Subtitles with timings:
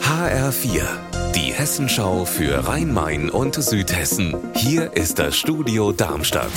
[0.00, 0.82] HR4,
[1.34, 4.36] die Hessenschau für Rhein-Main und Südhessen.
[4.54, 6.52] Hier ist das Studio Darmstadt.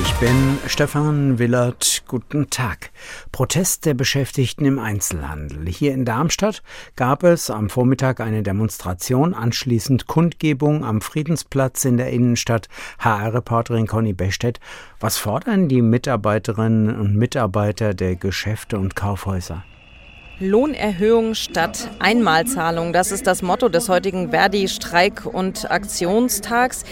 [0.00, 2.04] Ich bin Stefan Willert.
[2.06, 2.92] Guten Tag.
[3.32, 5.68] Protest der Beschäftigten im Einzelhandel.
[5.68, 6.62] Hier in Darmstadt
[6.94, 12.68] gab es am Vormittag eine Demonstration, anschließend Kundgebung am Friedensplatz in der Innenstadt.
[13.00, 14.60] HR-Reporterin Conny Bestedt.
[15.00, 19.64] Was fordern die Mitarbeiterinnen und Mitarbeiter der Geschäfte und Kaufhäuser?
[20.40, 22.94] Lohnerhöhung statt Einmalzahlung.
[22.94, 26.84] Das ist das Motto des heutigen Verdi-Streik- und Aktionstags.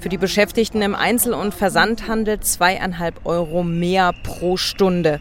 [0.00, 5.20] Für die Beschäftigten im Einzel- und Versandhandel zweieinhalb Euro mehr pro Stunde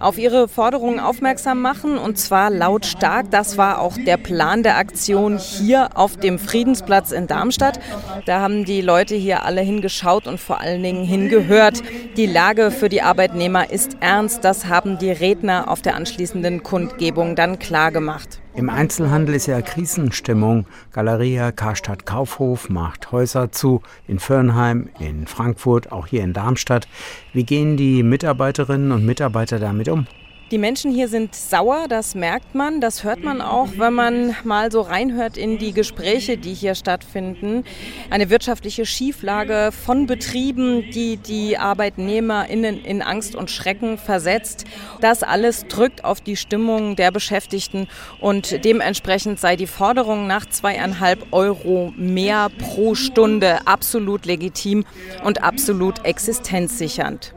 [0.00, 3.30] auf ihre Forderungen aufmerksam machen und zwar lautstark.
[3.30, 7.78] Das war auch der Plan der Aktion hier auf dem Friedensplatz in Darmstadt.
[8.24, 11.82] Da haben die Leute hier alle hingeschaut und vor allen Dingen hingehört.
[12.16, 14.42] Die Lage für die Arbeitnehmer ist ernst.
[14.42, 18.40] Das haben die Redner auf der anschließenden Kundgebung dann klar gemacht.
[18.52, 20.66] Im Einzelhandel ist ja Krisenstimmung.
[20.92, 26.88] Galeria Karstadt Kaufhof macht Häuser zu in Fürnheim, in Frankfurt, auch hier in Darmstadt.
[27.32, 30.08] Wie gehen die Mitarbeiterinnen und Mitarbeiter damit um?
[30.50, 34.72] Die Menschen hier sind sauer, das merkt man, das hört man auch, wenn man mal
[34.72, 37.62] so reinhört in die Gespräche, die hier stattfinden.
[38.10, 44.64] Eine wirtschaftliche Schieflage von Betrieben, die die ArbeitnehmerInnen in Angst und Schrecken versetzt.
[45.00, 47.86] Das alles drückt auf die Stimmung der Beschäftigten
[48.18, 54.84] und dementsprechend sei die Forderung nach zweieinhalb Euro mehr pro Stunde absolut legitim
[55.22, 57.34] und absolut existenzsichernd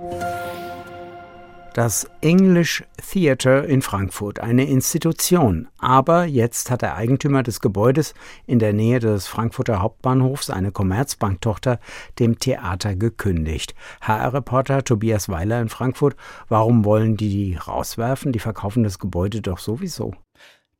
[1.73, 5.67] das English Theatre in Frankfurt, eine Institution.
[5.80, 8.13] Aber jetzt hat der Eigentümer des Gebäudes
[8.45, 11.80] in der Nähe des Frankfurter Hauptbahnhofs, eine Commerzbanktochter,
[12.19, 13.73] dem Theater gekündigt.
[14.02, 16.15] HR-Reporter Tobias Weiler in Frankfurt,
[16.47, 18.31] warum wollen die die rauswerfen?
[18.31, 20.13] Die verkaufen das Gebäude doch sowieso.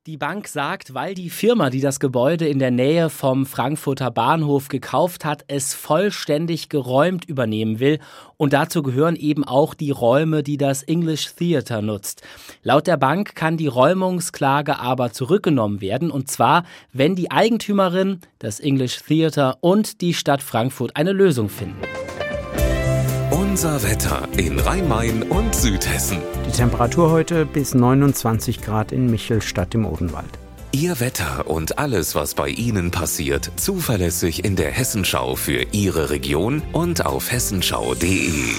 [0.06, 4.68] Die Bank sagt, weil die Firma, die das Gebäude in der Nähe vom Frankfurter Bahnhof
[4.68, 8.00] gekauft hat, es vollständig geräumt übernehmen will.
[8.36, 12.22] Und dazu gehören eben auch die Räume, die das English Theatre nutzt.
[12.64, 16.12] Laut der Bank kann die Räumungsklage aber zurückgenommen werden.
[16.12, 21.80] Und zwar, wenn die Eigentümerin, das English Theatre und die Stadt Frankfurt eine Lösung finden.
[23.54, 26.18] Unser Wetter in Rhein-Main und Südhessen.
[26.48, 30.40] Die Temperatur heute bis 29 Grad in Michelstadt im Odenwald.
[30.72, 36.64] Ihr Wetter und alles, was bei Ihnen passiert, zuverlässig in der Hessenschau für Ihre Region
[36.72, 38.56] und auf hessenschau.de.